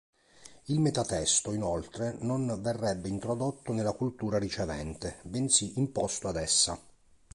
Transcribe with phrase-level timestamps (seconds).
[0.65, 6.81] Il metatesto, inoltre, non verrebbe introdotto nella cultura ricevente, bensì "imposto" ad essa.